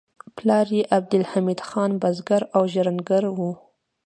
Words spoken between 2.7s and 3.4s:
ژرندګړی و